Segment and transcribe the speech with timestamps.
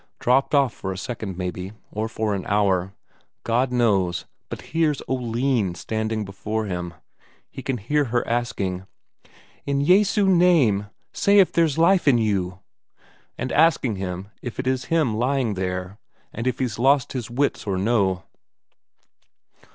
[0.17, 2.95] Dropped off for a second maybe, or for an hour,
[3.43, 6.95] God knows, but here's Oline standing before him.
[7.51, 8.87] He can hear her asking:
[9.67, 12.61] "In Jesu name, say if there's life in you!"
[13.37, 15.99] And asking him if it is him lying there,
[16.33, 18.23] and if he's lost his wits or no.